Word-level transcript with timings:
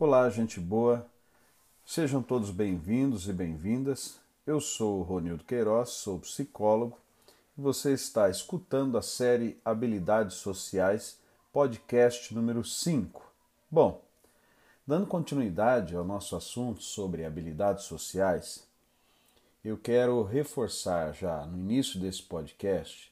Olá, 0.00 0.30
gente 0.30 0.60
boa. 0.60 1.04
Sejam 1.84 2.22
todos 2.22 2.52
bem-vindos 2.52 3.28
e 3.28 3.32
bem-vindas. 3.32 4.20
Eu 4.46 4.60
sou 4.60 5.02
Ronildo 5.02 5.42
Queiroz, 5.42 5.88
sou 5.88 6.20
psicólogo 6.20 6.96
e 7.58 7.60
você 7.60 7.94
está 7.94 8.30
escutando 8.30 8.96
a 8.96 9.02
série 9.02 9.58
Habilidades 9.64 10.36
Sociais, 10.36 11.18
podcast 11.52 12.32
número 12.32 12.62
5. 12.62 13.28
Bom, 13.68 14.00
dando 14.86 15.04
continuidade 15.04 15.96
ao 15.96 16.04
nosso 16.04 16.36
assunto 16.36 16.80
sobre 16.80 17.24
habilidades 17.24 17.82
sociais, 17.82 18.68
eu 19.64 19.76
quero 19.76 20.22
reforçar 20.22 21.12
já 21.12 21.44
no 21.44 21.58
início 21.58 21.98
desse 21.98 22.22
podcast 22.22 23.10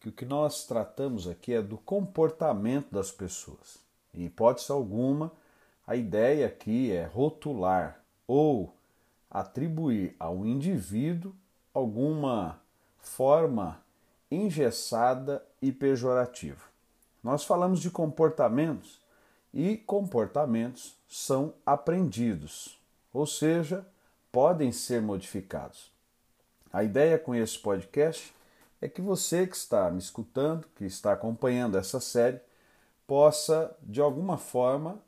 que 0.00 0.08
o 0.08 0.12
que 0.12 0.24
nós 0.24 0.64
tratamos 0.64 1.28
aqui 1.28 1.52
é 1.52 1.60
do 1.60 1.76
comportamento 1.76 2.90
das 2.90 3.10
pessoas. 3.10 3.76
Em 4.14 4.24
hipótese 4.24 4.72
alguma, 4.72 5.30
a 5.86 5.96
ideia 5.96 6.46
aqui 6.46 6.92
é 6.92 7.04
rotular 7.04 8.00
ou 8.26 8.74
atribuir 9.30 10.14
ao 10.18 10.46
indivíduo 10.46 11.34
alguma 11.74 12.60
forma 12.98 13.82
engessada 14.30 15.44
e 15.60 15.72
pejorativa. 15.72 16.62
Nós 17.22 17.44
falamos 17.44 17.80
de 17.80 17.90
comportamentos 17.90 19.00
e 19.52 19.76
comportamentos 19.76 20.96
são 21.08 21.52
aprendidos, 21.66 22.80
ou 23.12 23.26
seja, 23.26 23.86
podem 24.30 24.72
ser 24.72 25.02
modificados. 25.02 25.90
A 26.72 26.82
ideia 26.82 27.18
com 27.18 27.34
esse 27.34 27.58
podcast 27.58 28.34
é 28.80 28.88
que 28.88 29.02
você 29.02 29.46
que 29.46 29.56
está 29.56 29.90
me 29.90 29.98
escutando, 29.98 30.66
que 30.74 30.84
está 30.84 31.12
acompanhando 31.12 31.76
essa 31.76 32.00
série, 32.00 32.40
possa 33.06 33.76
de 33.82 34.00
alguma 34.00 34.38
forma 34.38 34.98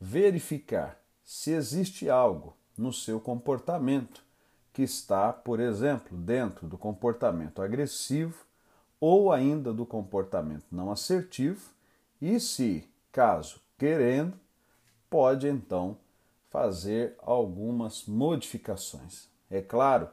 verificar 0.00 0.98
se 1.22 1.52
existe 1.52 2.08
algo 2.08 2.56
no 2.76 2.92
seu 2.92 3.20
comportamento 3.20 4.24
que 4.72 4.82
está, 4.82 5.32
por 5.32 5.60
exemplo, 5.60 6.16
dentro 6.16 6.66
do 6.66 6.78
comportamento 6.78 7.60
agressivo 7.60 8.46
ou 8.98 9.32
ainda 9.32 9.72
do 9.72 9.84
comportamento 9.84 10.64
não 10.70 10.90
assertivo, 10.90 11.70
e 12.20 12.38
se, 12.38 12.88
caso 13.12 13.60
querendo, 13.78 14.38
pode 15.08 15.48
então 15.48 15.96
fazer 16.48 17.14
algumas 17.18 18.04
modificações. 18.06 19.28
É 19.50 19.60
claro 19.60 20.08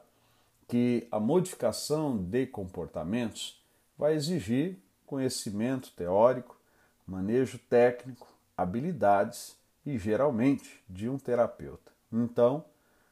que 0.67 1.07
a 1.11 1.19
modificação 1.19 2.17
de 2.17 2.45
comportamentos 2.45 3.61
vai 3.97 4.15
exigir 4.15 4.77
conhecimento 5.05 5.91
teórico, 5.91 6.57
manejo 7.05 7.57
técnico, 7.69 8.27
habilidades 8.55 9.55
e 9.87 9.97
geralmente 9.97 10.83
de 10.89 11.07
um 11.07 11.17
terapeuta. 11.17 11.93
Então, 12.11 12.65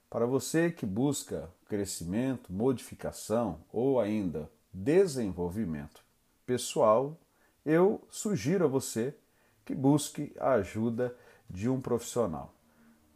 para 0.09 0.25
você 0.25 0.69
que 0.69 0.85
busca 0.85 1.49
crescimento, 1.69 2.51
modificação 2.51 3.61
ou 3.71 3.97
ainda 3.97 4.51
desenvolvimento 4.73 6.03
pessoal, 6.45 7.17
eu 7.65 8.05
sugiro 8.09 8.65
a 8.65 8.67
você 8.67 9.15
que 9.63 9.73
busque 9.73 10.35
a 10.37 10.51
ajuda 10.55 11.15
de 11.49 11.69
um 11.69 11.79
profissional, 11.79 12.53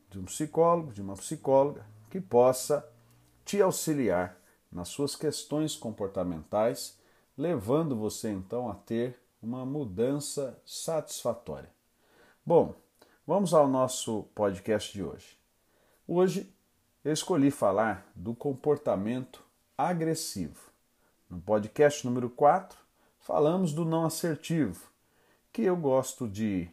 de 0.10 0.20
um 0.20 0.24
psicólogo, 0.24 0.94
de 0.94 1.02
uma 1.02 1.16
psicóloga 1.16 1.86
que 2.10 2.22
possa 2.22 2.90
te 3.44 3.62
auxiliar 3.62 4.38
nas 4.72 4.88
suas 4.88 5.18
questões 5.18 5.76
comportamentais, 5.76 6.98
levando 7.38 7.94
você 7.94 8.32
então 8.32 8.70
a 8.70 8.76
ter 8.76 9.20
uma 9.44 9.66
mudança 9.66 10.58
satisfatória. 10.66 11.70
Bom, 12.46 12.74
vamos 13.30 13.54
ao 13.54 13.68
nosso 13.68 14.24
podcast 14.34 14.92
de 14.92 15.04
hoje. 15.04 15.38
Hoje 16.08 16.52
eu 17.06 17.14
escolhi 17.14 17.52
falar 17.52 18.12
do 18.16 18.34
comportamento 18.34 19.44
agressivo. 19.78 20.72
No 21.30 21.40
podcast 21.40 22.04
número 22.08 22.28
4, 22.32 22.76
falamos 23.20 23.72
do 23.72 23.86
não 23.86 24.04
assertivo, 24.04 24.90
que 25.54 25.62
eu 25.62 25.78
gosto 25.78 26.28
de 26.28 26.68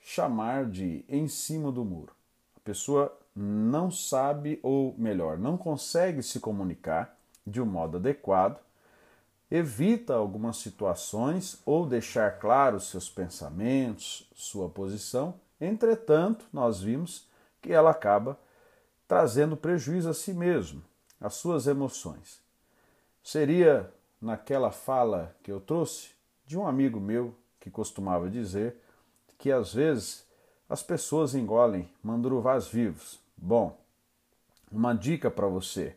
chamar 0.00 0.64
de 0.64 1.04
em 1.10 1.28
cima 1.28 1.70
do 1.70 1.84
muro. 1.84 2.14
A 2.56 2.60
pessoa 2.60 3.14
não 3.36 3.90
sabe, 3.90 4.58
ou 4.62 4.94
melhor, 4.96 5.36
não 5.36 5.58
consegue 5.58 6.22
se 6.22 6.40
comunicar 6.40 7.18
de 7.46 7.60
um 7.60 7.66
modo 7.66 7.98
adequado, 7.98 8.58
evita 9.50 10.14
algumas 10.14 10.56
situações 10.56 11.60
ou 11.66 11.84
deixar 11.84 12.38
claros 12.38 12.88
seus 12.88 13.10
pensamentos, 13.10 14.26
sua 14.34 14.70
posição. 14.70 15.38
Entretanto, 15.60 16.46
nós 16.52 16.80
vimos 16.80 17.28
que 17.60 17.72
ela 17.72 17.90
acaba 17.90 18.38
trazendo 19.06 19.56
prejuízo 19.56 20.08
a 20.08 20.14
si 20.14 20.32
mesmo, 20.32 20.82
às 21.20 21.34
suas 21.34 21.66
emoções. 21.66 22.40
Seria 23.22 23.92
naquela 24.20 24.70
fala 24.70 25.34
que 25.42 25.50
eu 25.50 25.60
trouxe 25.60 26.10
de 26.46 26.58
um 26.58 26.66
amigo 26.66 27.00
meu 27.00 27.34
que 27.58 27.70
costumava 27.70 28.30
dizer 28.30 28.76
que 29.36 29.50
às 29.50 29.72
vezes 29.72 30.26
as 30.68 30.82
pessoas 30.82 31.34
engolem 31.34 31.90
manduruvás 32.02 32.66
vivos, 32.68 33.20
Bom, 33.40 33.78
uma 34.70 34.92
dica 34.92 35.30
para 35.30 35.46
você: 35.46 35.96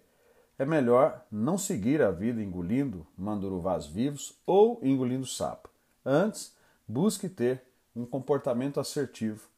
é 0.60 0.64
melhor 0.64 1.26
não 1.32 1.58
seguir 1.58 2.02
a 2.04 2.12
vida 2.12 2.42
engolindo 2.42 3.06
manduruvás 3.18 3.88
vivos 3.88 4.40
ou 4.46 4.80
engolindo 4.84 5.26
sapo. 5.26 5.70
Antes, 6.06 6.56
busque 6.88 7.28
ter 7.28 7.64
um 7.96 8.06
comportamento 8.06 8.80
assertivo 8.80 9.50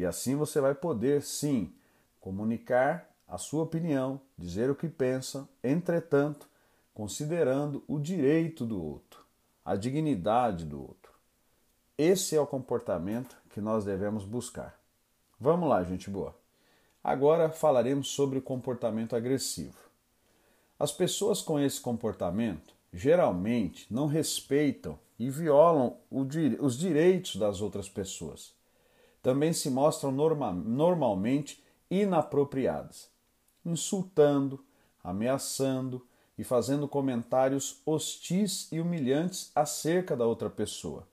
e 0.00 0.06
assim 0.06 0.34
você 0.34 0.62
vai 0.62 0.74
poder 0.74 1.20
sim 1.20 1.74
comunicar 2.20 3.06
a 3.28 3.36
sua 3.36 3.64
opinião, 3.64 4.18
dizer 4.38 4.70
o 4.70 4.74
que 4.74 4.88
pensa, 4.88 5.46
entretanto, 5.62 6.48
considerando 6.94 7.84
o 7.86 7.98
direito 7.98 8.64
do 8.64 8.82
outro, 8.82 9.22
a 9.62 9.76
dignidade 9.76 10.64
do 10.64 10.80
outro. 10.80 11.12
Esse 11.98 12.34
é 12.34 12.40
o 12.40 12.46
comportamento 12.46 13.36
que 13.50 13.60
nós 13.60 13.84
devemos 13.84 14.24
buscar. 14.24 14.80
Vamos 15.38 15.68
lá, 15.68 15.84
gente 15.84 16.08
boa. 16.08 16.34
Agora 17.04 17.50
falaremos 17.50 18.08
sobre 18.08 18.38
o 18.38 18.42
comportamento 18.42 19.14
agressivo. 19.14 19.76
As 20.78 20.92
pessoas 20.92 21.42
com 21.42 21.60
esse 21.60 21.78
comportamento 21.78 22.74
geralmente 22.90 23.86
não 23.92 24.06
respeitam 24.06 24.98
e 25.18 25.28
violam 25.28 25.98
os 26.10 26.78
direitos 26.78 27.36
das 27.36 27.60
outras 27.60 27.86
pessoas. 27.86 28.58
Também 29.22 29.52
se 29.52 29.70
mostram 29.70 30.10
norma 30.10 30.52
normalmente 30.52 31.62
inapropriadas, 31.90 33.10
insultando, 33.64 34.64
ameaçando 35.02 36.06
e 36.38 36.44
fazendo 36.44 36.88
comentários 36.88 37.82
hostis 37.84 38.68
e 38.72 38.80
humilhantes 38.80 39.50
acerca 39.54 40.16
da 40.16 40.26
outra 40.26 40.48
pessoa. 40.48 41.06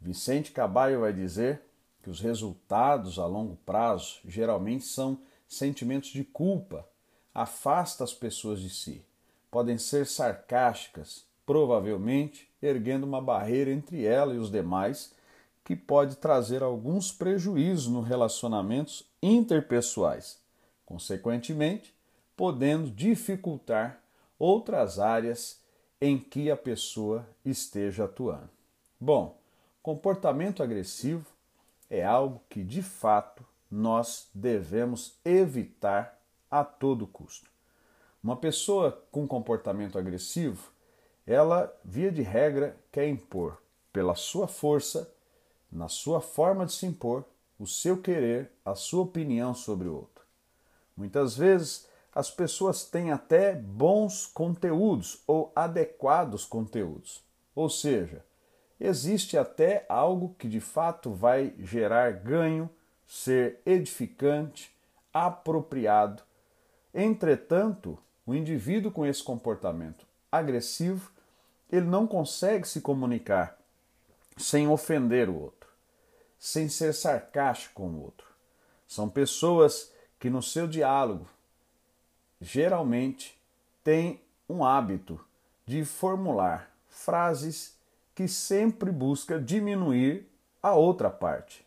Vicente 0.00 0.52
Caballo 0.52 1.00
vai 1.00 1.12
dizer 1.12 1.62
que 2.02 2.10
os 2.10 2.20
resultados 2.20 3.18
a 3.18 3.26
longo 3.26 3.56
prazo 3.64 4.18
geralmente 4.24 4.84
são 4.84 5.18
sentimentos 5.46 6.10
de 6.10 6.24
culpa, 6.24 6.86
afasta 7.34 8.04
as 8.04 8.14
pessoas 8.14 8.60
de 8.60 8.70
si. 8.70 9.04
Podem 9.50 9.76
ser 9.78 10.06
sarcásticas, 10.06 11.24
provavelmente 11.44 12.48
erguendo 12.62 13.04
uma 13.04 13.20
barreira 13.20 13.70
entre 13.70 14.04
ela 14.04 14.34
e 14.34 14.38
os 14.38 14.50
demais, 14.50 15.12
que 15.70 15.76
pode 15.76 16.16
trazer 16.16 16.64
alguns 16.64 17.12
prejuízos 17.12 17.86
nos 17.86 18.04
relacionamentos 18.04 19.08
interpessoais, 19.22 20.42
consequentemente, 20.84 21.94
podendo 22.36 22.90
dificultar 22.90 24.02
outras 24.36 24.98
áreas 24.98 25.62
em 26.00 26.18
que 26.18 26.50
a 26.50 26.56
pessoa 26.56 27.24
esteja 27.44 28.06
atuando. 28.06 28.50
Bom, 29.00 29.40
comportamento 29.80 30.60
agressivo 30.60 31.24
é 31.88 32.04
algo 32.04 32.42
que 32.48 32.64
de 32.64 32.82
fato 32.82 33.46
nós 33.70 34.28
devemos 34.34 35.20
evitar 35.24 36.20
a 36.50 36.64
todo 36.64 37.06
custo. 37.06 37.48
Uma 38.20 38.34
pessoa 38.34 39.06
com 39.12 39.24
comportamento 39.24 39.96
agressivo, 39.96 40.72
ela, 41.24 41.72
via 41.84 42.10
de 42.10 42.22
regra, 42.22 42.76
quer 42.90 43.06
impor 43.06 43.62
pela 43.92 44.16
sua 44.16 44.48
força, 44.48 45.14
na 45.70 45.88
sua 45.88 46.20
forma 46.20 46.66
de 46.66 46.72
se 46.72 46.86
impor, 46.86 47.24
o 47.58 47.66
seu 47.66 48.00
querer, 48.00 48.50
a 48.64 48.74
sua 48.74 49.02
opinião 49.02 49.54
sobre 49.54 49.88
o 49.88 49.94
outro. 49.94 50.24
Muitas 50.96 51.36
vezes 51.36 51.86
as 52.14 52.30
pessoas 52.30 52.84
têm 52.84 53.12
até 53.12 53.54
bons 53.54 54.26
conteúdos 54.26 55.22
ou 55.26 55.52
adequados 55.54 56.44
conteúdos, 56.44 57.22
ou 57.54 57.68
seja, 57.68 58.24
existe 58.80 59.36
até 59.36 59.84
algo 59.88 60.34
que 60.38 60.48
de 60.48 60.60
fato 60.60 61.12
vai 61.12 61.54
gerar 61.58 62.12
ganho, 62.12 62.68
ser 63.06 63.60
edificante, 63.66 64.74
apropriado. 65.12 66.22
Entretanto, 66.94 67.98
o 68.26 68.34
indivíduo 68.34 68.90
com 68.90 69.04
esse 69.04 69.22
comportamento 69.22 70.06
agressivo, 70.30 71.10
ele 71.70 71.86
não 71.86 72.06
consegue 72.06 72.66
se 72.66 72.80
comunicar 72.80 73.58
sem 74.36 74.68
ofender 74.68 75.28
o 75.28 75.38
outro, 75.38 75.59
sem 76.40 76.68
ser 76.70 76.94
sarcástico 76.94 77.74
com 77.74 77.90
o 77.90 78.02
outro. 78.02 78.26
São 78.88 79.08
pessoas 79.08 79.92
que 80.18 80.30
no 80.30 80.42
seu 80.42 80.66
diálogo 80.66 81.28
geralmente 82.40 83.38
têm 83.84 84.20
um 84.48 84.64
hábito 84.64 85.22
de 85.66 85.84
formular 85.84 86.74
frases 86.88 87.78
que 88.14 88.26
sempre 88.26 88.90
busca 88.90 89.38
diminuir 89.38 90.26
a 90.62 90.74
outra 90.74 91.10
parte. 91.10 91.64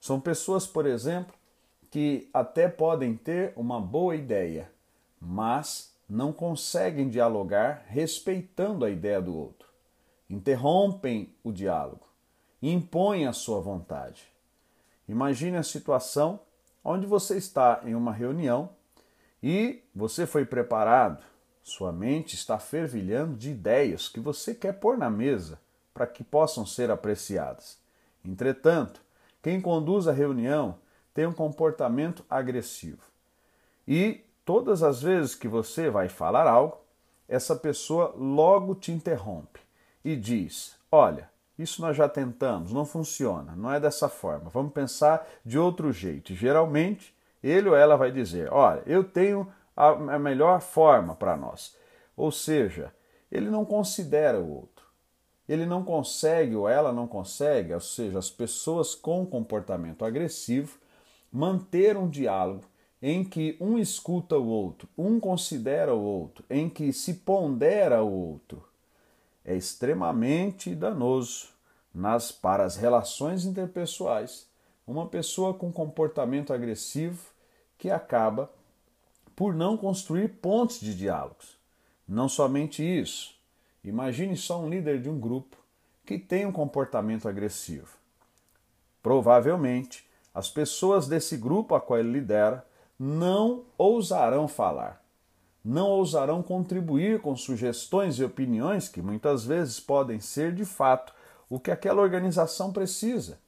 São 0.00 0.20
pessoas, 0.20 0.66
por 0.66 0.86
exemplo, 0.86 1.34
que 1.90 2.28
até 2.34 2.68
podem 2.68 3.16
ter 3.16 3.52
uma 3.56 3.80
boa 3.80 4.14
ideia, 4.14 4.70
mas 5.20 5.94
não 6.08 6.32
conseguem 6.32 7.08
dialogar 7.08 7.84
respeitando 7.86 8.84
a 8.84 8.90
ideia 8.90 9.20
do 9.20 9.36
outro. 9.36 9.68
Interrompem 10.28 11.34
o 11.42 11.52
diálogo, 11.52 12.09
impõem 12.62 13.26
a 13.26 13.32
sua 13.32 13.60
vontade. 13.60 14.22
Imagine 15.08 15.56
a 15.56 15.62
situação 15.62 16.40
onde 16.84 17.06
você 17.06 17.36
está 17.36 17.80
em 17.84 17.94
uma 17.94 18.12
reunião 18.12 18.70
e 19.42 19.82
você 19.94 20.26
foi 20.26 20.44
preparado, 20.44 21.22
sua 21.62 21.92
mente 21.92 22.34
está 22.34 22.58
fervilhando 22.58 23.36
de 23.36 23.50
ideias 23.50 24.08
que 24.08 24.20
você 24.20 24.54
quer 24.54 24.74
pôr 24.74 24.98
na 24.98 25.10
mesa 25.10 25.58
para 25.94 26.06
que 26.06 26.24
possam 26.24 26.66
ser 26.66 26.90
apreciadas. 26.90 27.78
Entretanto, 28.24 29.00
quem 29.42 29.60
conduz 29.60 30.06
a 30.06 30.12
reunião 30.12 30.78
tem 31.14 31.26
um 31.26 31.32
comportamento 31.32 32.24
agressivo. 32.28 33.02
E 33.86 34.24
todas 34.44 34.82
as 34.82 35.02
vezes 35.02 35.34
que 35.34 35.48
você 35.48 35.90
vai 35.90 36.08
falar 36.08 36.46
algo, 36.46 36.78
essa 37.28 37.54
pessoa 37.56 38.14
logo 38.16 38.74
te 38.74 38.92
interrompe 38.92 39.60
e 40.04 40.16
diz: 40.16 40.76
Olha, 40.90 41.29
isso 41.62 41.82
nós 41.82 41.96
já 41.96 42.08
tentamos, 42.08 42.72
não 42.72 42.84
funciona, 42.84 43.54
não 43.56 43.72
é 43.72 43.78
dessa 43.80 44.08
forma, 44.08 44.50
vamos 44.50 44.72
pensar 44.72 45.26
de 45.44 45.58
outro 45.58 45.92
jeito. 45.92 46.34
geralmente, 46.34 47.14
ele 47.42 47.68
ou 47.68 47.76
ela 47.76 47.96
vai 47.96 48.10
dizer: 48.10 48.52
Olha, 48.52 48.82
eu 48.86 49.04
tenho 49.04 49.50
a 49.76 50.18
melhor 50.18 50.60
forma 50.60 51.14
para 51.14 51.36
nós. 51.36 51.74
Ou 52.16 52.30
seja, 52.30 52.92
ele 53.32 53.48
não 53.48 53.64
considera 53.64 54.38
o 54.38 54.50
outro. 54.52 54.84
Ele 55.48 55.64
não 55.64 55.82
consegue 55.82 56.54
ou 56.54 56.68
ela 56.68 56.92
não 56.92 57.08
consegue, 57.08 57.72
ou 57.72 57.80
seja, 57.80 58.18
as 58.18 58.30
pessoas 58.30 58.94
com 58.94 59.26
comportamento 59.26 60.04
agressivo, 60.04 60.78
manter 61.32 61.96
um 61.96 62.08
diálogo 62.08 62.64
em 63.02 63.24
que 63.24 63.56
um 63.60 63.78
escuta 63.78 64.36
o 64.36 64.46
outro, 64.46 64.88
um 64.96 65.18
considera 65.18 65.94
o 65.94 66.02
outro, 66.02 66.44
em 66.50 66.68
que 66.68 66.92
se 66.92 67.14
pondera 67.14 68.02
o 68.02 68.12
outro, 68.12 68.62
é 69.44 69.56
extremamente 69.56 70.74
danoso 70.74 71.48
nas, 71.94 72.30
para 72.30 72.64
as 72.64 72.76
relações 72.76 73.44
interpessoais. 73.44 74.46
Uma 74.86 75.06
pessoa 75.06 75.54
com 75.54 75.72
comportamento 75.72 76.52
agressivo 76.52 77.22
que 77.78 77.90
acaba 77.90 78.50
por 79.34 79.54
não 79.54 79.76
construir 79.76 80.28
pontes 80.28 80.80
de 80.80 80.94
diálogos. 80.94 81.56
Não 82.06 82.28
somente 82.28 82.82
isso. 82.82 83.34
Imagine 83.82 84.36
só 84.36 84.60
um 84.60 84.68
líder 84.68 85.00
de 85.00 85.08
um 85.08 85.18
grupo 85.18 85.56
que 86.04 86.18
tem 86.18 86.44
um 86.44 86.52
comportamento 86.52 87.28
agressivo. 87.28 87.96
Provavelmente, 89.02 90.06
as 90.34 90.50
pessoas 90.50 91.08
desse 91.08 91.36
grupo 91.36 91.74
a 91.74 91.80
qual 91.80 91.98
ele 91.98 92.12
lidera 92.12 92.66
não 92.98 93.64
ousarão 93.78 94.46
falar, 94.46 94.99
não 95.64 95.88
ousarão 95.88 96.42
contribuir 96.42 97.20
com 97.20 97.36
sugestões 97.36 98.18
e 98.18 98.24
opiniões 98.24 98.88
que 98.88 99.02
muitas 99.02 99.44
vezes 99.44 99.78
podem 99.78 100.20
ser 100.20 100.54
de 100.54 100.64
fato 100.64 101.12
o 101.48 101.60
que 101.60 101.70
aquela 101.70 102.00
organização 102.00 102.72
precisa. 102.72 103.38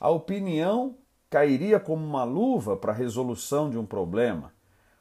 A 0.00 0.10
opinião 0.10 0.96
cairia 1.30 1.80
como 1.80 2.04
uma 2.04 2.24
luva 2.24 2.76
para 2.76 2.92
a 2.92 2.96
resolução 2.96 3.70
de 3.70 3.78
um 3.78 3.86
problema, 3.86 4.52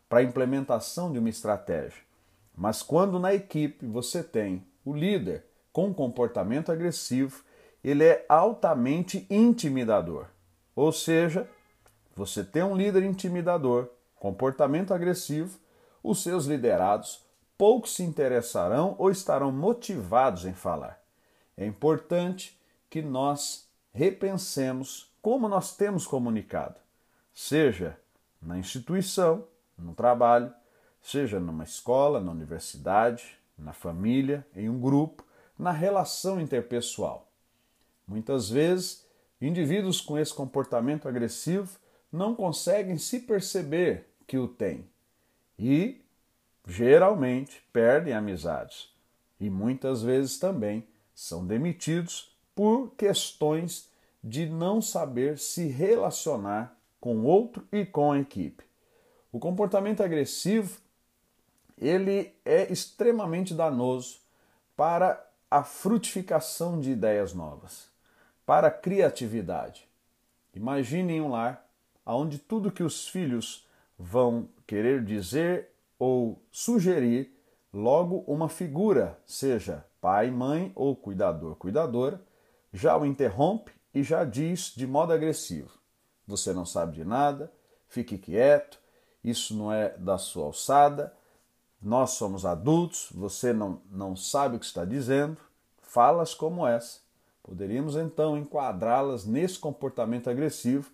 para 0.08 0.20
a 0.20 0.24
implementação 0.24 1.12
de 1.12 1.20
uma 1.20 1.30
estratégia. 1.30 2.02
Mas 2.56 2.82
quando 2.82 3.20
na 3.20 3.34
equipe 3.34 3.86
você 3.86 4.24
tem 4.24 4.66
o 4.86 4.94
líder 4.94 5.44
com 5.72 5.94
comportamento 5.94 6.72
agressivo, 6.72 7.44
ele 7.84 8.04
é 8.04 8.26
altamente 8.30 9.26
intimidador. 9.30 10.28
Ou 10.76 10.92
seja, 10.92 11.50
você 12.16 12.44
tem 12.44 12.64
um 12.64 12.76
líder 12.76 13.04
intimidador, 13.04 13.90
comportamento 14.16 14.94
agressivo, 14.94 15.58
os 16.04 16.22
seus 16.22 16.46
liderados 16.46 17.24
pouco 17.58 17.88
se 17.88 18.04
interessarão 18.04 18.96
ou 19.00 19.10
estarão 19.10 19.52
motivados 19.52 20.46
em 20.46 20.54
falar. 20.54 21.02
É 21.56 21.66
importante 21.66 22.60
que 22.90 23.02
nós 23.02 23.70
repensemos 23.94 25.12
como 25.22 25.48
nós 25.48 25.76
temos 25.78 26.06
comunicado, 26.06 26.76
seja 27.34 27.98
na 28.42 28.58
instituição, 28.58 29.48
no 29.78 29.94
trabalho, 29.94 30.54
seja 31.02 31.40
numa 31.40 31.64
escola, 31.64 32.20
na 32.20 32.32
universidade, 32.32 33.38
na 33.58 33.72
família, 33.72 34.46
em 34.54 34.68
um 34.68 34.80
grupo, 34.80 35.24
na 35.58 35.72
relação 35.72 36.42
interpessoal. 36.42 37.32
Muitas 38.06 38.50
vezes, 38.50 39.08
indivíduos 39.40 40.02
com 40.02 40.18
esse 40.18 40.34
comportamento 40.34 41.08
agressivo 41.08 41.80
não 42.12 42.36
conseguem 42.36 42.98
se 42.98 43.22
perceber 43.22 44.10
que 44.28 44.38
o 44.38 44.48
têm 44.48 44.90
e 45.64 46.02
geralmente 46.68 47.64
perdem 47.72 48.14
amizades 48.14 48.90
e 49.40 49.50
muitas 49.50 50.04
vezes 50.04 50.38
também 50.38 50.86
são 51.16 51.48
demitidos 51.48 52.36
por 52.54 52.92
questões 52.98 53.90
de 54.22 54.46
não 54.46 54.82
saber 54.82 55.40
se 55.40 55.68
relacionar 55.68 56.78
com 57.00 57.24
outro 57.24 57.66
e 57.72 57.86
com 57.86 58.12
a 58.12 58.20
equipe. 58.20 58.66
O 59.32 59.40
comportamento 59.40 60.04
agressivo 60.04 60.80
ele 61.78 62.34
é 62.44 62.70
extremamente 62.72 63.54
danoso 63.54 64.20
para 64.76 65.26
a 65.50 65.64
frutificação 65.64 66.80
de 66.80 66.92
ideias 66.92 67.34
novas, 67.34 67.88
para 68.46 68.68
a 68.68 68.72
criatividade. 68.72 69.88
Imaginem 70.54 71.22
um 71.22 71.30
lar 71.30 71.66
onde 72.06 72.38
tudo 72.38 72.72
que 72.72 72.84
os 72.84 73.08
filhos 73.08 73.66
vão 73.98 74.50
querer 74.66 75.04
dizer 75.04 75.70
ou 75.98 76.42
sugerir, 76.52 77.34
logo 77.74 78.24
uma 78.28 78.50
figura, 78.50 79.20
seja 79.26 79.86
pai, 80.02 80.30
mãe 80.30 80.72
ou 80.76 80.96
cuidador, 80.96 81.56
cuidadora, 81.56 82.22
já 82.74 82.98
o 82.98 83.06
interrompe 83.06 83.72
e 83.94 84.04
já 84.04 84.24
diz 84.26 84.74
de 84.76 84.86
modo 84.86 85.14
agressivo: 85.14 85.72
Você 86.28 86.52
não 86.54 86.66
sabe 86.66 86.94
de 86.94 87.06
nada, 87.06 87.52
fique 87.88 88.18
quieto, 88.18 88.80
isso 89.24 89.56
não 89.56 89.72
é 89.72 89.90
da 89.98 90.18
sua 90.18 90.46
alçada, 90.46 91.14
nós 91.84 92.12
somos 92.12 92.46
adultos, 92.46 93.10
você 93.14 93.52
não, 93.52 93.82
não 93.92 94.16
sabe 94.16 94.56
o 94.56 94.60
que 94.60 94.66
está 94.66 94.86
dizendo. 94.86 95.38
Falas 95.82 96.34
como 96.34 96.66
essa. 96.66 97.02
Poderíamos 97.44 97.98
então 97.98 98.38
enquadrá-las 98.38 99.26
nesse 99.26 99.60
comportamento 99.60 100.30
agressivo 100.30 100.90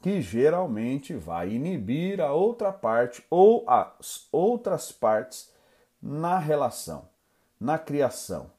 que 0.00 0.22
geralmente 0.22 1.14
vai 1.14 1.50
inibir 1.50 2.20
a 2.20 2.32
outra 2.32 2.72
parte 2.72 3.24
ou 3.28 3.68
as 3.68 4.26
outras 4.32 4.90
partes 4.90 5.52
na 6.00 6.38
relação, 6.38 7.08
na 7.58 7.78
criação, 7.78 8.50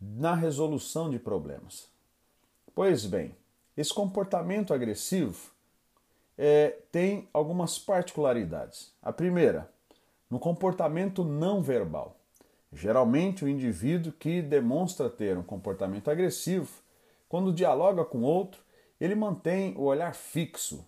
na 0.00 0.34
resolução 0.34 1.08
de 1.08 1.18
problemas. 1.18 1.88
Pois 2.74 3.06
bem, 3.06 3.36
esse 3.76 3.94
comportamento 3.94 4.74
agressivo 4.74 5.50
é, 6.36 6.76
tem 6.90 7.28
algumas 7.32 7.78
particularidades. 7.78 8.92
A 9.02 9.12
primeira, 9.12 9.70
no 10.28 10.38
comportamento 10.38 11.22
não 11.24 11.62
verbal. 11.62 12.16
Geralmente, 12.72 13.44
o 13.44 13.48
indivíduo 13.48 14.12
que 14.12 14.40
demonstra 14.40 15.10
ter 15.10 15.36
um 15.36 15.42
comportamento 15.42 16.10
agressivo, 16.10 16.70
quando 17.28 17.52
dialoga 17.52 18.04
com 18.04 18.22
outro, 18.22 18.60
ele 19.00 19.14
mantém 19.14 19.74
o 19.76 19.82
olhar 19.82 20.14
fixo, 20.14 20.86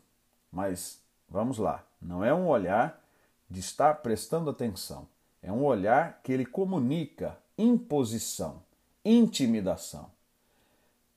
mas 0.51 1.01
vamos 1.29 1.59
lá, 1.59 1.85
não 2.01 2.23
é 2.23 2.35
um 2.35 2.47
olhar 2.47 3.03
de 3.49 3.61
estar 3.61 3.95
prestando 4.03 4.51
atenção, 4.51 5.09
é 5.43 5.51
um 5.51 5.65
olhar 5.65 6.21
que 6.23 6.33
ele 6.33 6.45
comunica 6.45 7.39
imposição, 7.57 8.63
intimidação. 9.05 10.11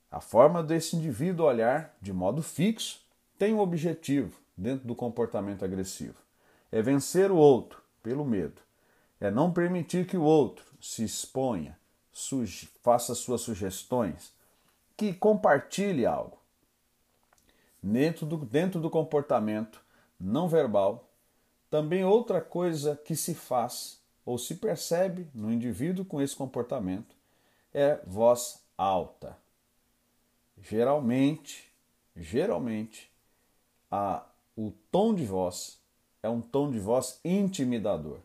A 0.10 0.22
forma 0.22 0.64
desse 0.64 0.96
indivíduo 0.96 1.46
olhar 1.46 1.96
de 2.02 2.14
modo 2.14 2.42
fixo 2.42 3.06
tem 3.38 3.54
um 3.54 3.60
objetivo 3.60 4.40
dentro 4.58 4.88
do 4.88 4.96
comportamento 4.96 5.66
agressivo: 5.66 6.18
é 6.72 6.82
vencer 6.82 7.32
o 7.32 7.36
outro 7.36 7.82
pelo 8.02 8.24
medo, 8.24 8.62
é 9.20 9.30
não 9.30 9.52
permitir 9.52 10.08
que 10.08 10.16
o 10.16 10.24
outro 10.24 10.66
se 10.80 11.04
exponha, 11.04 11.78
faça 12.82 13.14
suas 13.16 13.42
sugestões, 13.42 14.34
que 14.96 15.14
compartilhe 15.14 16.06
algo. 16.06 16.45
Dentro 17.88 18.26
do, 18.26 18.38
dentro 18.38 18.82
do 18.82 18.90
comportamento 18.90 19.80
não 20.20 20.50
verbal, 20.50 21.08
também 21.70 22.04
outra 22.04 22.42
coisa 22.42 22.96
que 22.96 23.16
se 23.16 23.36
faz 23.36 24.02
ou 24.26 24.40
se 24.40 24.56
percebe 24.56 25.28
no 25.36 25.54
indivíduo 25.54 26.04
com 26.04 26.20
esse 26.20 26.36
comportamento 26.36 27.16
é 27.72 28.00
voz 28.08 28.60
alta. 28.76 29.38
Geralmente, 30.60 31.72
geralmente, 32.16 33.12
a 33.92 34.26
o 34.58 34.72
tom 34.90 35.14
de 35.14 35.24
voz 35.24 35.80
é 36.24 36.30
um 36.30 36.42
tom 36.42 36.72
de 36.72 36.80
voz 36.80 37.20
intimidador. 37.24 38.18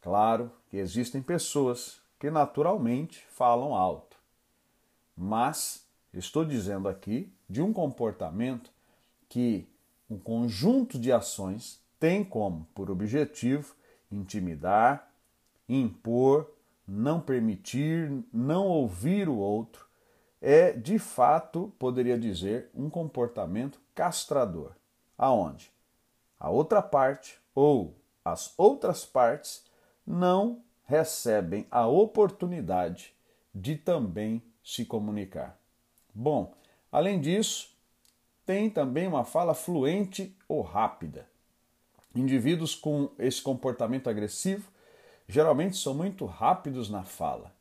Claro 0.00 0.50
que 0.68 0.78
existem 0.78 1.22
pessoas 1.22 2.00
que 2.18 2.28
naturalmente 2.28 3.24
falam 3.30 3.72
alto, 3.72 4.16
mas 5.16 5.87
estou 6.12 6.44
dizendo 6.44 6.88
aqui 6.88 7.32
de 7.48 7.60
um 7.62 7.72
comportamento 7.72 8.70
que 9.28 9.68
um 10.08 10.18
conjunto 10.18 10.98
de 10.98 11.12
ações 11.12 11.80
tem 12.00 12.24
como 12.24 12.66
por 12.74 12.90
objetivo 12.90 13.74
intimidar, 14.10 15.10
impor, 15.68 16.50
não 16.86 17.20
permitir, 17.20 18.10
não 18.32 18.66
ouvir 18.66 19.28
o 19.28 19.36
outro, 19.36 19.86
é 20.40 20.72
de 20.72 20.98
fato, 20.98 21.72
poderia 21.78 22.18
dizer, 22.18 22.70
um 22.74 22.88
comportamento 22.88 23.80
castrador. 23.94 24.72
Aonde? 25.16 25.70
A 26.38 26.48
outra 26.48 26.80
parte 26.80 27.38
ou 27.54 27.94
as 28.24 28.54
outras 28.56 29.04
partes 29.04 29.64
não 30.06 30.62
recebem 30.84 31.66
a 31.70 31.86
oportunidade 31.86 33.12
de 33.54 33.76
também 33.76 34.42
se 34.62 34.84
comunicar. 34.84 35.58
Bom, 36.20 36.52
além 36.90 37.20
disso, 37.20 37.70
tem 38.44 38.68
também 38.68 39.06
uma 39.06 39.22
fala 39.22 39.54
fluente 39.54 40.36
ou 40.48 40.62
rápida. 40.62 41.28
Indivíduos 42.12 42.74
com 42.74 43.08
esse 43.20 43.40
comportamento 43.40 44.10
agressivo 44.10 44.68
geralmente 45.28 45.76
são 45.76 45.94
muito 45.94 46.26
rápidos 46.26 46.90
na 46.90 47.04
fala. 47.04 47.54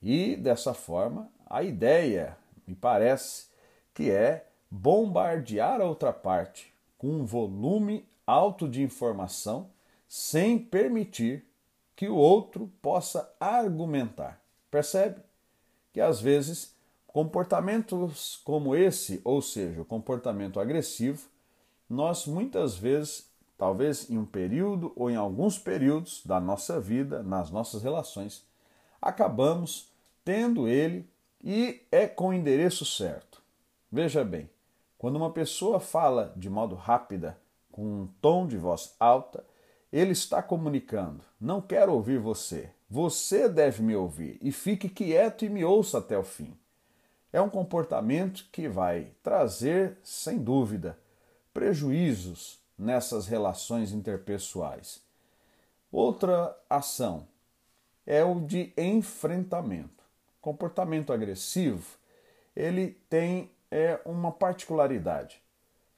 E 0.00 0.36
dessa 0.36 0.72
forma, 0.72 1.28
a 1.44 1.64
ideia, 1.64 2.38
me 2.68 2.76
parece, 2.76 3.48
que 3.92 4.12
é 4.12 4.46
bombardear 4.70 5.80
a 5.80 5.84
outra 5.84 6.12
parte 6.12 6.72
com 6.96 7.08
um 7.08 7.24
volume 7.24 8.08
alto 8.24 8.68
de 8.68 8.80
informação 8.80 9.70
sem 10.08 10.56
permitir 10.56 11.44
que 11.96 12.08
o 12.08 12.14
outro 12.14 12.70
possa 12.80 13.28
argumentar. 13.40 14.40
Percebe? 14.70 15.20
Que 15.92 16.00
às 16.00 16.20
vezes 16.20 16.77
comportamentos 17.18 18.40
como 18.44 18.76
esse, 18.76 19.20
ou 19.24 19.42
seja, 19.42 19.82
o 19.82 19.84
comportamento 19.84 20.60
agressivo, 20.60 21.26
nós 21.90 22.28
muitas 22.28 22.76
vezes 22.76 23.28
talvez 23.58 24.08
em 24.08 24.16
um 24.16 24.24
período 24.24 24.92
ou 24.94 25.10
em 25.10 25.16
alguns 25.16 25.58
períodos 25.58 26.24
da 26.24 26.38
nossa 26.38 26.80
vida, 26.80 27.20
nas 27.24 27.50
nossas 27.50 27.82
relações, 27.82 28.46
acabamos 29.02 29.90
tendo 30.24 30.68
ele 30.68 31.10
e 31.42 31.82
é 31.90 32.06
com 32.06 32.28
o 32.28 32.32
endereço 32.32 32.84
certo. 32.84 33.42
Veja 33.90 34.22
bem, 34.22 34.48
quando 34.96 35.16
uma 35.16 35.32
pessoa 35.32 35.80
fala 35.80 36.32
de 36.36 36.48
modo 36.48 36.76
rápida, 36.76 37.36
com 37.72 37.82
um 37.82 38.06
tom 38.22 38.46
de 38.46 38.56
voz 38.56 38.94
alta, 39.00 39.44
ele 39.92 40.12
está 40.12 40.40
comunicando: 40.40 41.24
não 41.40 41.60
quero 41.60 41.92
ouvir 41.94 42.20
você, 42.20 42.70
você 42.88 43.48
deve 43.48 43.82
me 43.82 43.96
ouvir 43.96 44.38
e 44.40 44.52
fique 44.52 44.88
quieto 44.88 45.44
e 45.44 45.48
me 45.48 45.64
ouça 45.64 45.98
até 45.98 46.16
o 46.16 46.22
fim. 46.22 46.56
É 47.32 47.40
um 47.40 47.50
comportamento 47.50 48.46
que 48.50 48.68
vai 48.68 49.12
trazer, 49.22 49.98
sem 50.02 50.38
dúvida, 50.38 50.98
prejuízos 51.52 52.58
nessas 52.78 53.26
relações 53.26 53.92
interpessoais. 53.92 55.02
Outra 55.90 56.56
ação 56.70 57.26
é 58.06 58.24
o 58.24 58.40
de 58.40 58.72
enfrentamento. 58.76 60.04
Comportamento 60.40 61.12
agressivo, 61.12 61.98
ele 62.56 62.92
tem 63.10 63.50
é, 63.70 64.00
uma 64.04 64.32
particularidade, 64.32 65.42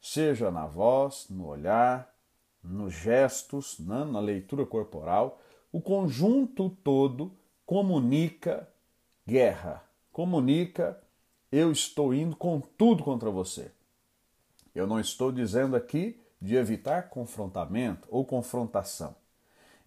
seja 0.01 0.51
na 0.51 0.67
voz, 0.67 1.27
no 1.31 1.47
olhar, 1.47 2.13
nos 2.63 2.93
gestos, 2.93 3.79
né, 3.79 4.05
na 4.05 4.21
leitura 4.21 4.67
corporal, 4.67 5.41
o 5.73 5.81
conjunto 5.81 6.71
todo 6.83 7.33
comunica 7.65 8.69
guerra, 9.27 9.85
comunica 10.13 11.01
eu 11.51 11.73
estou 11.73 12.15
indo 12.15 12.37
com 12.37 12.61
tudo 12.61 13.03
contra 13.03 13.31
você. 13.31 13.71
Eu 14.75 14.87
não 14.87 15.01
estou 15.01 15.33
dizendo 15.33 15.75
aqui 15.75 16.21
de 16.41 16.55
evitar 16.55 17.09
confrontamento 17.09 18.07
ou 18.11 18.25
confrontação. 18.25 19.15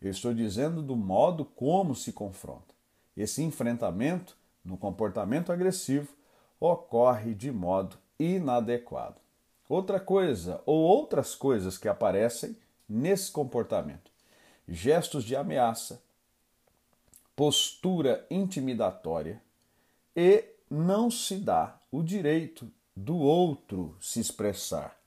Eu 0.01 0.11
estou 0.11 0.33
dizendo 0.33 0.81
do 0.81 0.95
modo 0.95 1.45
como 1.45 1.95
se 1.95 2.11
confronta. 2.11 2.73
Esse 3.15 3.41
enfrentamento, 3.41 4.35
no 4.63 4.77
comportamento 4.77 5.51
agressivo, 5.51 6.13
ocorre 6.59 7.33
de 7.33 7.51
modo 7.51 7.97
inadequado. 8.19 9.21
Outra 9.69 9.99
coisa 9.99 10.61
ou 10.65 10.81
outras 10.81 11.33
coisas 11.33 11.77
que 11.77 11.87
aparecem 11.87 12.57
nesse 12.87 13.31
comportamento: 13.31 14.11
gestos 14.67 15.23
de 15.23 15.35
ameaça, 15.35 16.03
postura 17.35 18.25
intimidatória 18.29 19.41
e 20.15 20.52
não 20.73 21.11
se 21.11 21.37
dá 21.37 21.79
o 21.91 22.01
direito 22.01 22.71
do 22.95 23.17
outro 23.17 23.95
se 23.99 24.19
expressar 24.19 24.97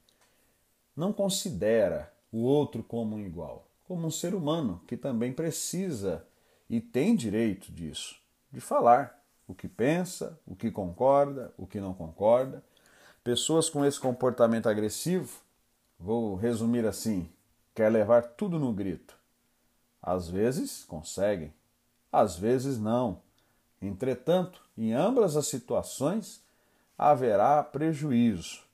não 0.96 1.12
considera 1.12 2.10
o 2.32 2.38
outro 2.38 2.82
como 2.82 3.16
um 3.16 3.20
igual, 3.20 3.68
como 3.84 4.06
um 4.06 4.10
ser 4.10 4.34
humano 4.34 4.80
que 4.88 4.96
também 4.96 5.32
precisa 5.32 6.26
e 6.70 6.80
tem 6.80 7.14
direito 7.14 7.70
disso, 7.70 8.16
de 8.50 8.60
falar 8.60 9.22
o 9.46 9.54
que 9.54 9.68
pensa, 9.68 10.40
o 10.46 10.56
que 10.56 10.70
concorda, 10.70 11.52
o 11.56 11.66
que 11.66 11.78
não 11.78 11.94
concorda. 11.94 12.64
Pessoas 13.22 13.68
com 13.68 13.84
esse 13.84 14.00
comportamento 14.00 14.68
agressivo, 14.68 15.40
vou 15.98 16.34
resumir 16.34 16.86
assim, 16.86 17.28
quer 17.74 17.90
levar 17.90 18.22
tudo 18.22 18.58
no 18.58 18.72
grito. 18.72 19.16
Às 20.02 20.28
vezes 20.28 20.84
conseguem, 20.84 21.52
às 22.10 22.36
vezes 22.36 22.78
não. 22.78 23.20
Entretanto, 23.86 24.60
em 24.76 24.92
ambas 24.92 25.36
as 25.36 25.46
situações 25.46 26.42
haverá 26.98 27.62
prejuízo 27.62 28.66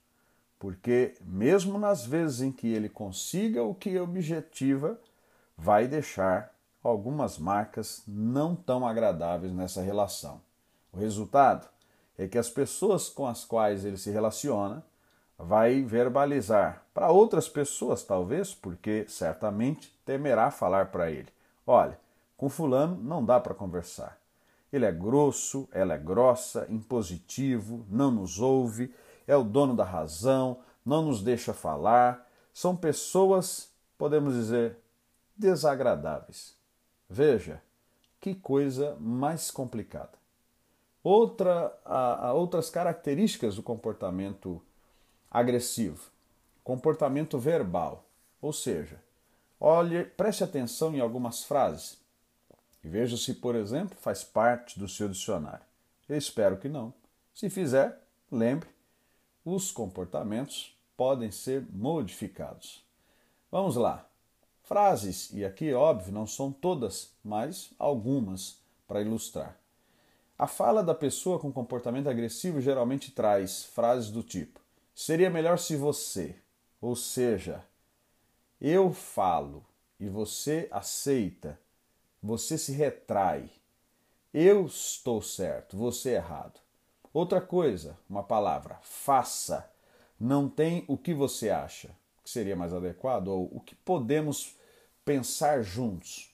porque 0.63 1.15
mesmo 1.21 1.77
nas 1.77 2.07
vezes 2.07 2.41
em 2.41 2.53
que 2.53 2.73
ele 2.73 2.89
consiga 2.89 3.65
o 3.65 3.75
que 3.75 3.99
objetiva, 3.99 4.97
vai 5.59 5.89
deixar 5.89 6.55
algumas 6.85 7.37
marcas 7.37 8.05
não 8.07 8.55
tão 8.55 8.87
agradáveis 8.87 9.53
nessa 9.53 9.83
relação. 9.83 10.41
O 10.93 10.99
resultado 11.01 11.69
é 12.17 12.29
que 12.29 12.39
as 12.39 12.49
pessoas 12.49 13.09
com 13.09 13.27
as 13.27 13.45
quais 13.45 13.85
ele 13.85 13.97
se 13.97 14.13
relaciona 14.13 14.85
vai 15.37 15.83
verbalizar 15.83 16.85
para 16.95 17.11
outras 17.11 17.49
pessoas, 17.49 18.05
talvez, 18.05 18.55
porque 18.55 19.05
certamente 19.09 19.93
temerá 20.07 20.49
falar 20.53 20.93
para 20.93 21.11
ele: 21.11 21.31
olha, 21.67 21.99
com 22.37 22.49
fulano 22.49 22.97
não 23.03 23.25
dá 23.25 23.41
para 23.41 23.53
conversar. 23.53 24.17
Ele 24.73 24.87
é 24.87 24.93
grosso, 24.93 25.69
ela 25.71 25.95
é 25.95 25.99
grossa, 25.99 26.67
impositivo, 26.71 27.85
não 27.91 28.11
nos 28.11 28.41
ouve, 28.41 28.95
é 29.27 29.37
o 29.37 29.45
dono 29.45 29.77
da 29.77 29.85
razão, 29.85 30.61
não 30.85 31.03
nos 31.03 31.23
deixa 31.23 31.53
falar, 31.53 32.27
são 32.55 32.75
pessoas, 32.75 33.71
podemos 33.99 34.35
dizer, 34.35 34.79
desagradáveis. 35.37 36.57
Veja, 37.09 37.63
que 38.21 38.35
coisa 38.35 38.97
mais 38.99 39.51
complicada. 39.51 40.13
Outra, 41.05 41.77
a, 41.85 42.29
a 42.29 42.33
outras 42.33 42.71
características 42.71 43.57
do 43.57 43.63
comportamento 43.63 44.63
agressivo, 45.31 46.11
comportamento 46.63 47.39
verbal, 47.39 48.05
ou 48.41 48.53
seja, 48.53 49.03
olhe, 49.61 50.05
preste 50.05 50.45
atenção 50.45 50.95
em 50.95 51.01
algumas 51.01 51.43
frases 51.45 52.02
e 52.83 52.89
veja 52.89 53.17
se, 53.17 53.35
por 53.35 53.55
exemplo, 53.55 53.97
faz 54.01 54.25
parte 54.25 54.79
do 54.79 54.89
seu 54.89 55.09
dicionário. 55.09 55.65
Eu 56.09 56.17
espero 56.17 56.57
que 56.57 56.69
não. 56.69 56.93
Se 57.33 57.49
fizer, 57.49 57.99
lembre 58.31 58.69
os 59.45 59.73
comportamentos 59.73 60.77
podem 60.97 61.31
ser 61.31 61.67
modificados. 61.73 62.85
Vamos 63.51 63.77
lá. 63.77 64.09
Frases, 64.63 65.31
e 65.33 65.45
aqui, 65.45 65.73
óbvio, 65.73 66.13
não 66.13 66.27
são 66.27 66.53
todas, 66.53 67.13
mas 67.25 67.73
algumas 67.79 68.59
para 68.87 69.03
ilustrar. 69.03 69.59
A 70.39 70.47
fala 70.47 70.83
da 70.83 70.95
pessoa 70.95 71.39
com 71.39 71.53
comportamento 71.53 72.09
agressivo 72.09 72.61
geralmente 72.61 73.11
traz 73.11 73.65
frases 73.65 74.11
do 74.11 74.23
tipo: 74.23 74.61
seria 74.95 75.29
melhor 75.29 75.59
se 75.59 75.77
você, 75.77 76.37
ou 76.81 76.95
seja, 76.95 77.65
eu 78.61 78.93
falo 78.93 79.65
e 79.99 80.09
você 80.09 80.69
aceita, 80.71 81.59
você 82.23 82.57
se 82.57 82.73
retrai. 82.73 83.51
Eu 84.33 84.67
estou 84.67 85.21
certo, 85.21 85.77
você 85.77 86.11
errado. 86.11 86.61
Outra 87.13 87.41
coisa, 87.41 87.99
uma 88.09 88.23
palavra, 88.23 88.79
faça. 88.83 89.69
Não 90.19 90.49
tem 90.49 90.85
o 90.87 90.97
que 90.97 91.13
você 91.13 91.51
acha 91.51 91.91
que 92.23 92.31
seria 92.31 92.55
mais 92.55 92.73
adequado 92.73 93.29
ou 93.29 93.51
o 93.53 93.61
que 93.61 93.75
podemos 93.75 94.57
pensar 95.05 95.63
juntos, 95.63 96.33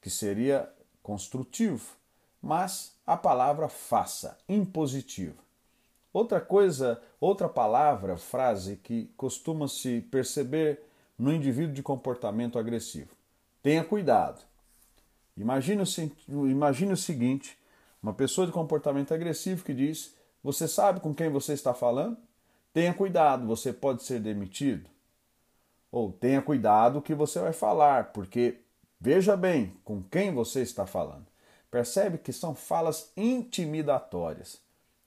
que 0.00 0.08
seria 0.08 0.72
construtivo. 1.02 1.96
Mas 2.40 2.96
a 3.06 3.16
palavra 3.16 3.68
faça, 3.68 4.38
impositivo. 4.48 5.42
Outra 6.12 6.40
coisa, 6.40 7.02
outra 7.20 7.48
palavra, 7.48 8.16
frase 8.16 8.76
que 8.76 9.06
costuma 9.16 9.66
se 9.66 10.00
perceber 10.02 10.80
no 11.18 11.32
indivíduo 11.32 11.74
de 11.74 11.82
comportamento 11.82 12.58
agressivo. 12.58 13.10
Tenha 13.62 13.82
cuidado. 13.82 14.40
Imagine 15.36 15.82
o, 15.82 16.96
seguinte: 16.96 17.58
uma 18.02 18.14
pessoa 18.14 18.46
de 18.46 18.52
comportamento 18.52 19.12
agressivo 19.12 19.64
que 19.64 19.74
diz: 19.74 20.14
Você 20.42 20.68
sabe 20.68 21.00
com 21.00 21.14
quem 21.14 21.28
você 21.28 21.52
está 21.52 21.74
falando? 21.74 22.16
Tenha 22.72 22.94
cuidado, 22.94 23.46
você 23.46 23.72
pode 23.72 24.02
ser 24.02 24.20
demitido. 24.20 24.90
Ou 25.90 26.12
tenha 26.12 26.42
cuidado 26.42 26.98
o 26.98 27.02
que 27.02 27.14
você 27.14 27.38
vai 27.40 27.52
falar, 27.52 28.12
porque 28.12 28.60
veja 29.00 29.36
bem 29.36 29.76
com 29.84 30.02
quem 30.02 30.34
você 30.34 30.62
está 30.62 30.86
falando. 30.86 31.26
Percebe 31.70 32.18
que 32.18 32.32
são 32.32 32.54
falas 32.54 33.12
intimidatórias 33.16 34.64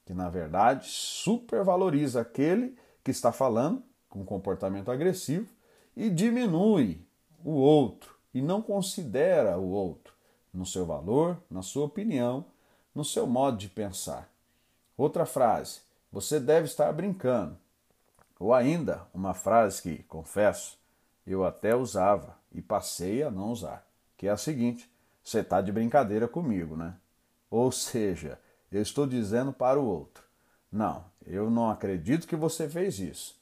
que 0.07 0.13
na 0.13 0.29
verdade 0.29 0.87
supervaloriza 0.87 2.21
aquele 2.21 2.77
que 3.03 3.11
está 3.11 3.33
falando 3.33 3.83
com 4.07 4.23
comportamento 4.23 4.89
agressivo 4.89 5.53
e 5.97 6.09
diminui 6.09 7.05
o 7.43 7.51
outro 7.51 8.15
e 8.33 8.41
não 8.41 8.61
considera 8.61 9.57
o 9.57 9.69
outro 9.69 10.16
no 10.53 10.65
seu 10.65 10.85
valor, 10.85 11.37
na 11.49 11.61
sua 11.61 11.85
opinião, 11.85 12.45
no 12.93 13.03
seu 13.05 13.27
modo 13.27 13.57
de 13.57 13.69
pensar. 13.69 14.29
Outra 14.97 15.25
frase: 15.25 15.81
você 16.11 16.39
deve 16.39 16.65
estar 16.65 16.91
brincando. 16.91 17.57
Ou 18.39 18.53
ainda, 18.53 19.07
uma 19.13 19.33
frase 19.33 19.81
que, 19.81 20.03
confesso, 20.03 20.77
eu 21.25 21.45
até 21.45 21.75
usava 21.75 22.35
e 22.51 22.61
passei 22.61 23.23
a 23.23 23.31
não 23.31 23.51
usar, 23.51 23.85
que 24.15 24.27
é 24.27 24.31
a 24.31 24.37
seguinte: 24.37 24.89
você 25.23 25.39
está 25.39 25.61
de 25.61 25.71
brincadeira 25.71 26.27
comigo, 26.27 26.75
né? 26.75 26.95
Ou 27.49 27.71
seja, 27.71 28.39
eu 28.71 28.81
estou 28.81 29.05
dizendo 29.05 29.53
para 29.53 29.79
o 29.79 29.85
outro: 29.85 30.23
Não, 30.71 31.05
eu 31.25 31.49
não 31.49 31.69
acredito 31.69 32.27
que 32.27 32.35
você 32.35 32.67
fez 32.69 32.99
isso. 32.99 33.37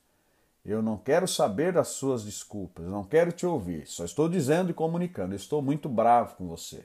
Eu 0.65 0.81
não 0.81 0.97
quero 0.97 1.27
saber 1.27 1.71
das 1.71 1.89
suas 1.89 2.23
desculpas, 2.23 2.87
não 2.87 3.03
quero 3.03 3.31
te 3.31 3.45
ouvir. 3.45 3.85
Só 3.85 4.03
estou 4.03 4.27
dizendo 4.27 4.71
e 4.71 4.73
comunicando. 4.73 5.35
Estou 5.35 5.61
muito 5.61 5.87
bravo 5.87 6.35
com 6.37 6.47
você. 6.47 6.83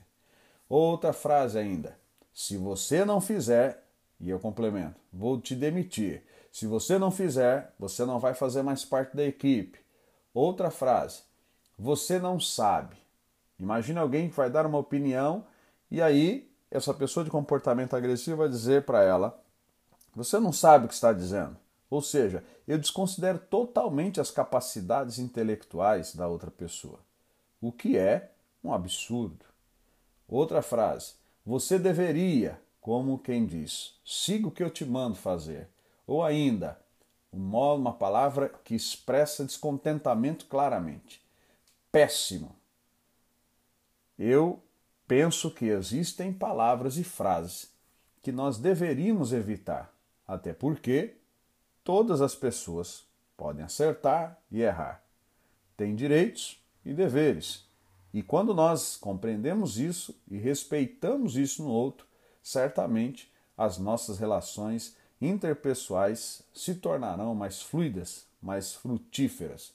Outra 0.71 1.13
frase 1.13 1.59
ainda: 1.59 1.99
Se 2.33 2.57
você 2.57 3.05
não 3.05 3.21
fizer, 3.21 3.85
e 4.21 4.31
eu 4.31 4.39
complemento, 4.39 5.01
vou 5.13 5.41
te 5.41 5.57
demitir. 5.57 6.23
Se 6.53 6.65
você 6.65 6.97
não 6.97 7.11
fizer, 7.11 7.75
você 7.77 8.05
não 8.05 8.21
vai 8.21 8.35
fazer 8.35 8.63
mais 8.63 8.85
parte 8.85 9.17
da 9.17 9.25
equipe. 9.25 9.81
Outra 10.33 10.71
frase: 10.71 11.23
Você 11.77 12.21
não 12.21 12.39
sabe. 12.39 12.97
Imagina 13.59 14.01
alguém 14.01 14.31
que 14.31 14.37
vai 14.37 14.49
dar 14.49 14.65
uma 14.65 14.79
opinião 14.79 15.45
e 15.91 16.01
aí 16.01 16.49
essa 16.71 16.95
pessoa 16.95 17.25
de 17.25 17.31
comportamento 17.31 17.97
agressivo 17.97 18.37
vai 18.37 18.49
dizer 18.49 18.85
para 18.85 19.03
ela: 19.03 19.43
Você 20.15 20.39
não 20.39 20.53
sabe 20.53 20.85
o 20.85 20.89
que 20.89 20.95
está 20.95 21.13
dizendo. 21.13 21.57
Ou 21.91 22.01
seja, 22.01 22.45
eu 22.69 22.79
desconsidero 22.79 23.41
totalmente 23.41 24.21
as 24.21 24.31
capacidades 24.31 25.19
intelectuais 25.19 26.15
da 26.15 26.29
outra 26.29 26.49
pessoa, 26.49 27.01
o 27.61 27.73
que 27.73 27.99
é 27.99 28.31
um 28.63 28.73
absurdo. 28.73 29.50
Outra 30.31 30.63
frase: 30.63 31.15
Você 31.45 31.77
deveria, 31.77 32.61
como 32.81 33.19
quem 33.19 33.45
diz, 33.45 33.99
siga 34.05 34.47
o 34.47 34.51
que 34.51 34.63
eu 34.63 34.71
te 34.71 34.85
mando 34.85 35.17
fazer. 35.17 35.69
Ou 36.07 36.23
ainda, 36.23 36.81
uma 37.33 37.93
palavra 37.93 38.49
que 38.49 38.75
expressa 38.75 39.45
descontentamento 39.45 40.47
claramente. 40.47 41.21
Péssimo. 41.91 42.55
Eu 44.17 44.63
penso 45.09 45.51
que 45.51 45.67
existem 45.67 46.33
palavras 46.33 46.97
e 46.97 47.03
frases 47.03 47.73
que 48.23 48.31
nós 48.31 48.59
deveríamos 48.59 49.33
evitar, 49.33 49.93
até 50.29 50.53
porque 50.53 51.17
todas 51.83 52.21
as 52.21 52.35
pessoas 52.35 53.05
podem 53.37 53.65
acertar 53.65 54.39
e 54.51 54.61
errar, 54.61 55.03
têm 55.77 55.97
direitos 55.97 56.63
e 56.85 56.93
deveres. 56.93 57.70
E 58.13 58.23
quando 58.23 58.53
nós 58.53 58.97
compreendemos 58.97 59.79
isso 59.79 60.15
e 60.31 60.37
respeitamos 60.37 61.37
isso 61.37 61.63
no 61.63 61.71
outro, 61.71 62.07
certamente 62.43 63.31
as 63.57 63.79
nossas 63.79 64.19
relações 64.19 64.97
interpessoais 65.21 66.43
se 66.53 66.75
tornarão 66.75 67.35
mais 67.35 67.61
fluidas, 67.61 68.27
mais 68.43 68.75
frutíferas. 68.75 69.73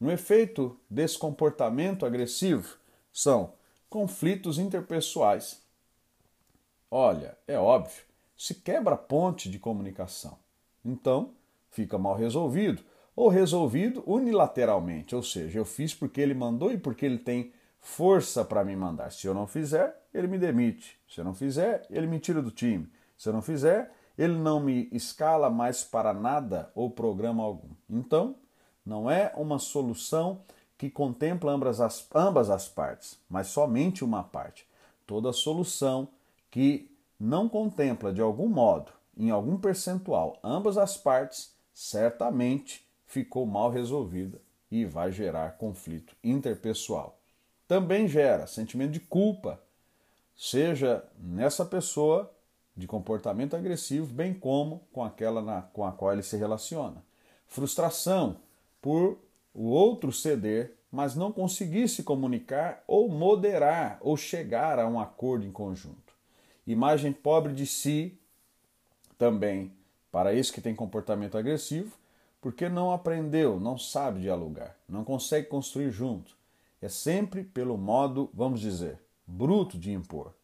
Um 0.00 0.10
efeito 0.10 0.78
desse 0.88 1.18
comportamento 1.18 2.06
agressivo 2.06 2.76
são 3.12 3.52
conflitos 3.90 4.58
interpessoais. 4.58 5.60
Olha, 6.90 7.36
é 7.46 7.58
óbvio, 7.58 8.02
se 8.36 8.54
quebra 8.54 8.94
a 8.94 8.98
ponte 8.98 9.50
de 9.50 9.58
comunicação. 9.58 10.38
Então, 10.84 11.32
fica 11.70 11.98
mal 11.98 12.14
resolvido 12.14 12.82
ou 13.16 13.28
resolvido 13.28 14.02
unilateralmente, 14.06 15.16
ou 15.16 15.22
seja, 15.24 15.58
eu 15.58 15.64
fiz 15.64 15.92
porque 15.92 16.20
ele 16.20 16.34
mandou 16.34 16.70
e 16.70 16.78
porque 16.78 17.04
ele 17.04 17.18
tem 17.18 17.52
força 17.80 18.44
para 18.44 18.64
me 18.64 18.76
mandar. 18.76 19.10
Se 19.12 19.26
eu 19.26 19.34
não 19.34 19.46
fizer, 19.46 19.94
ele 20.12 20.26
me 20.26 20.38
demite. 20.38 20.98
Se 21.08 21.20
eu 21.20 21.24
não 21.24 21.34
fizer, 21.34 21.86
ele 21.90 22.06
me 22.06 22.18
tira 22.18 22.42
do 22.42 22.50
time. 22.50 22.90
Se 23.16 23.28
eu 23.28 23.32
não 23.32 23.42
fizer, 23.42 23.92
ele 24.16 24.34
não 24.34 24.60
me 24.60 24.88
escala 24.92 25.48
mais 25.48 25.84
para 25.84 26.12
nada 26.12 26.70
ou 26.74 26.90
programa 26.90 27.42
algum. 27.42 27.70
Então, 27.88 28.36
não 28.84 29.10
é 29.10 29.32
uma 29.36 29.58
solução 29.58 30.42
que 30.76 30.88
contempla 30.88 31.52
ambas 31.52 31.80
as, 31.80 32.06
ambas 32.14 32.50
as 32.50 32.68
partes, 32.68 33.18
mas 33.28 33.48
somente 33.48 34.04
uma 34.04 34.22
parte. 34.22 34.66
Toda 35.06 35.32
solução 35.32 36.08
que 36.50 36.90
não 37.18 37.48
contempla 37.48 38.12
de 38.12 38.20
algum 38.20 38.48
modo, 38.48 38.92
em 39.16 39.30
algum 39.30 39.56
percentual, 39.56 40.38
ambas 40.42 40.78
as 40.78 40.96
partes, 40.96 41.52
certamente 41.74 42.86
ficou 43.06 43.44
mal 43.44 43.70
resolvida 43.70 44.40
e 44.70 44.84
vai 44.84 45.10
gerar 45.10 45.56
conflito 45.58 46.14
interpessoal. 46.22 47.17
Também 47.68 48.08
gera 48.08 48.46
sentimento 48.46 48.92
de 48.92 49.00
culpa, 49.00 49.62
seja 50.34 51.04
nessa 51.18 51.66
pessoa 51.66 52.32
de 52.74 52.86
comportamento 52.86 53.54
agressivo, 53.54 54.06
bem 54.06 54.32
como 54.32 54.80
com 54.90 55.04
aquela 55.04 55.42
na, 55.42 55.62
com 55.62 55.84
a 55.84 55.92
qual 55.92 56.14
ele 56.14 56.22
se 56.22 56.36
relaciona. 56.38 57.04
Frustração 57.46 58.38
por 58.80 59.18
o 59.52 59.64
outro 59.64 60.10
ceder, 60.10 60.72
mas 60.90 61.14
não 61.14 61.30
conseguir 61.30 61.88
se 61.88 62.02
comunicar 62.02 62.82
ou 62.86 63.08
moderar 63.08 63.98
ou 64.00 64.16
chegar 64.16 64.78
a 64.78 64.88
um 64.88 64.98
acordo 64.98 65.44
em 65.44 65.52
conjunto. 65.52 66.14
Imagem 66.66 67.12
pobre 67.12 67.52
de 67.52 67.66
si 67.66 68.18
também 69.18 69.72
para 70.10 70.32
esse 70.32 70.52
que 70.52 70.60
tem 70.60 70.74
comportamento 70.74 71.36
agressivo, 71.36 71.92
porque 72.40 72.68
não 72.68 72.92
aprendeu, 72.92 73.60
não 73.60 73.76
sabe 73.76 74.20
dialogar, 74.20 74.74
não 74.88 75.04
consegue 75.04 75.48
construir 75.48 75.90
junto. 75.90 76.37
É 76.80 76.88
sempre 76.88 77.42
pelo 77.42 77.76
modo, 77.76 78.30
vamos 78.32 78.60
dizer, 78.60 79.00
bruto 79.26 79.78
de 79.78 79.92
impor. 79.92 80.34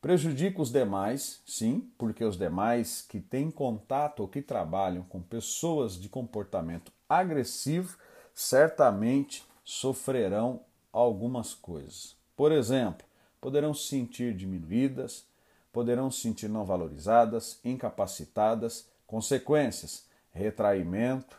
Prejudica 0.00 0.60
os 0.60 0.70
demais, 0.70 1.40
sim, 1.46 1.88
porque 1.96 2.24
os 2.24 2.36
demais 2.36 3.02
que 3.02 3.20
têm 3.20 3.50
contato 3.50 4.20
ou 4.20 4.28
que 4.28 4.42
trabalham 4.42 5.04
com 5.04 5.22
pessoas 5.22 5.94
de 5.94 6.08
comportamento 6.08 6.92
agressivo 7.08 7.96
certamente 8.34 9.46
sofrerão 9.64 10.60
algumas 10.92 11.54
coisas. 11.54 12.16
Por 12.36 12.50
exemplo, 12.50 13.06
poderão 13.40 13.72
se 13.72 13.86
sentir 13.86 14.34
diminuídas, 14.34 15.24
poderão 15.72 16.10
se 16.10 16.20
sentir 16.20 16.48
não 16.48 16.64
valorizadas, 16.64 17.60
incapacitadas, 17.64 18.88
consequências: 19.06 20.04
retraimento, 20.32 21.38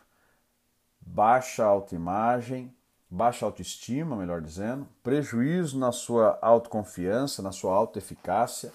baixa 1.00 1.64
autoimagem, 1.64 2.74
baixa 3.14 3.46
autoestima, 3.46 4.16
melhor 4.16 4.40
dizendo, 4.42 4.88
prejuízo 5.02 5.78
na 5.78 5.92
sua 5.92 6.36
autoconfiança, 6.42 7.40
na 7.40 7.52
sua 7.52 7.72
autoeficácia. 7.72 8.72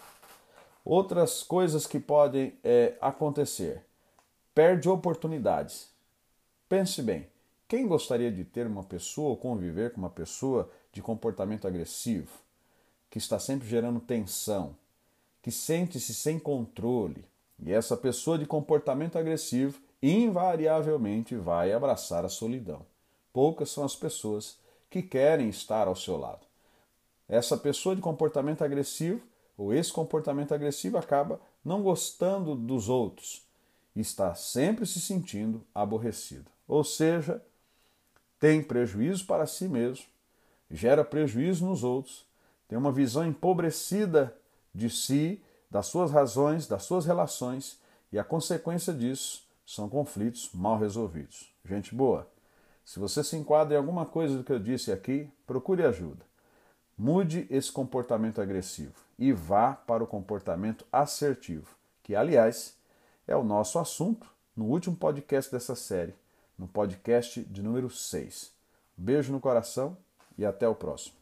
Outras 0.85 1.43
coisas 1.43 1.85
que 1.85 1.99
podem 1.99 2.57
é, 2.63 2.95
acontecer: 3.01 3.83
perde 4.55 4.87
oportunidades. 4.87 5.89
Pense 6.69 7.01
bem, 7.01 7.27
quem 7.67 7.85
gostaria 7.85 8.31
de 8.31 8.45
ter 8.45 8.65
uma 8.65 8.83
pessoa 8.83 9.31
ou 9.31 9.37
conviver 9.37 9.91
com 9.91 9.99
uma 9.99 10.09
pessoa 10.09 10.69
de 10.93 11.01
comportamento 11.01 11.67
agressivo, 11.67 12.31
que 13.09 13.17
está 13.17 13.37
sempre 13.39 13.67
gerando 13.67 13.99
tensão, 13.99 14.75
que 15.41 15.51
sente-se 15.51 16.13
sem 16.13 16.39
controle? 16.39 17.25
E 17.61 17.73
essa 17.73 17.97
pessoa 17.97 18.37
de 18.37 18.45
comportamento 18.45 19.17
agressivo 19.17 19.81
invariavelmente 20.01 21.35
vai 21.35 21.73
abraçar 21.73 22.23
a 22.23 22.29
solidão. 22.29 22.88
Poucas 23.39 23.69
são 23.69 23.85
as 23.85 23.95
pessoas 23.95 24.57
que 24.89 25.01
querem 25.01 25.47
estar 25.47 25.87
ao 25.87 25.95
seu 25.95 26.17
lado. 26.17 26.45
Essa 27.25 27.55
pessoa 27.55 27.95
de 27.95 28.01
comportamento 28.01 28.65
agressivo 28.65 29.21
ou 29.57 29.73
esse 29.73 29.93
comportamento 29.93 30.53
agressivo 30.53 30.97
acaba 30.97 31.39
não 31.63 31.81
gostando 31.81 32.53
dos 32.53 32.89
outros 32.89 33.41
e 33.95 34.01
está 34.01 34.35
sempre 34.35 34.85
se 34.85 34.99
sentindo 34.99 35.65
aborrecido. 35.73 36.51
Ou 36.67 36.83
seja, 36.83 37.41
tem 38.37 38.61
prejuízo 38.61 39.25
para 39.25 39.47
si 39.47 39.69
mesmo, 39.69 40.03
gera 40.69 41.05
prejuízo 41.05 41.65
nos 41.65 41.81
outros, 41.81 42.25
tem 42.67 42.77
uma 42.77 42.91
visão 42.91 43.25
empobrecida 43.25 44.35
de 44.75 44.89
si, 44.89 45.41
das 45.71 45.85
suas 45.85 46.11
razões, 46.11 46.67
das 46.67 46.83
suas 46.83 47.05
relações 47.05 47.79
E 48.11 48.19
a 48.19 48.23
consequência 48.25 48.93
disso 48.93 49.47
são 49.65 49.87
conflitos 49.87 50.49
mal 50.53 50.77
resolvidos. 50.77 51.49
Gente 51.63 51.95
boa, 51.95 52.27
se 52.89 52.97
você 52.97 53.23
se 53.23 53.37
enquadra 53.37 53.75
em 53.75 53.77
alguma 53.77 54.03
coisa 54.03 54.35
do 54.35 54.43
que 54.43 54.51
eu 54.51 54.57
disse 54.57 54.91
aqui, 54.91 55.29
procure 55.45 55.83
ajuda. 55.83 56.25
Mude 56.97 57.45
esse 57.47 57.71
comportamento 57.71 58.41
agressivo 58.41 58.95
e 59.15 59.31
vá 59.31 59.73
para 59.73 60.03
o 60.03 60.07
comportamento 60.07 60.83
assertivo, 60.91 61.67
que, 62.01 62.15
aliás, 62.15 62.75
é 63.27 63.35
o 63.35 63.43
nosso 63.43 63.77
assunto 63.77 64.27
no 64.57 64.65
último 64.65 64.95
podcast 64.95 65.51
dessa 65.51 65.75
série, 65.75 66.15
no 66.57 66.67
podcast 66.67 67.39
de 67.41 67.61
número 67.61 67.91
6. 67.91 68.51
Beijo 68.97 69.31
no 69.31 69.39
coração 69.39 69.95
e 70.35 70.43
até 70.43 70.67
o 70.67 70.73
próximo. 70.73 71.18